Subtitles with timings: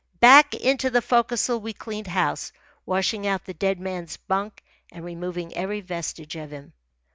[0.19, 2.51] Back into the forecastle we cleaned house,
[2.87, 6.73] washing out the dead man's bunk and removing every vestige of him.